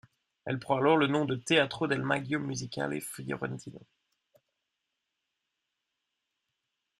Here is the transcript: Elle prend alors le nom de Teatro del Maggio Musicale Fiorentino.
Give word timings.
Elle 0.45 0.57
prend 0.57 0.77
alors 0.77 0.97
le 0.97 1.05
nom 1.05 1.25
de 1.25 1.35
Teatro 1.35 1.85
del 1.85 2.01
Maggio 2.01 2.39
Musicale 2.39 2.99
Fiorentino. 3.01 3.79